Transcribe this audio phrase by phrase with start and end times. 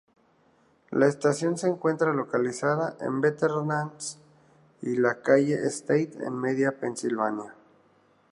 [0.89, 4.17] La estación se encuentra localizada en Veterans
[4.81, 7.53] y la Calle State en Media, Pensilvania.